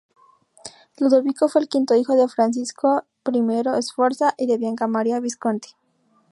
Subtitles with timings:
[0.97, 5.75] Ludovico fue el quinto hijo de Francisco I Sforza y de Bianca Maria Visconti.